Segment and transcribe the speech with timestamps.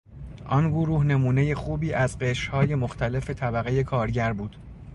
[0.45, 4.55] آن گروه نمونهی خوبی از قشرهای مختلف طبقهی کارگر بود.